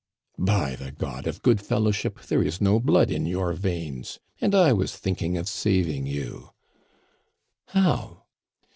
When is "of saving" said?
5.37-6.07